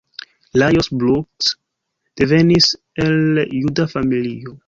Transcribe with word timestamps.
Lajos 0.59 0.87
Bruck 0.89 1.29
devenis 2.21 2.71
el 3.05 3.45
juda 3.53 3.87
familio. 3.95 4.59